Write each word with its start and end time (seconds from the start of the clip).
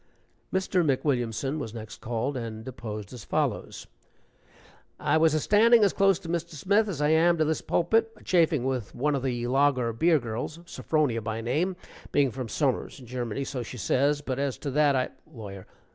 Mr. 0.51 0.83
McWilliamson 0.83 1.59
was 1.59 1.75
next 1.75 2.01
called, 2.01 2.35
and 2.35 2.65
deposed 2.65 3.13
as 3.13 3.23
follows: 3.23 3.85
"I 4.99 5.17
was 5.17 5.35
a 5.35 5.39
standing 5.39 5.83
as 5.83 5.93
close 5.93 6.17
to 6.21 6.27
Mr. 6.27 6.55
Smith 6.55 6.87
as 6.89 7.03
I 7.03 7.09
am 7.09 7.37
to 7.37 7.45
this 7.45 7.61
pulpit, 7.61 8.11
a 8.17 8.23
chaffing 8.23 8.63
with 8.65 8.95
one 8.95 9.13
of 9.13 9.21
the 9.21 9.45
lager 9.45 9.93
beer 9.93 10.17
girls 10.17 10.57
Sophronia 10.65 11.21
by 11.21 11.39
name, 11.41 11.75
being 12.11 12.31
from 12.31 12.49
summers 12.49 12.99
in 12.99 13.05
Germany, 13.05 13.43
so 13.43 13.61
she 13.61 13.77
says, 13.77 14.21
but 14.21 14.39
as 14.39 14.57
to 14.57 14.71
that, 14.71 14.95
I" 14.95 15.09
LAWYER. 15.31 15.67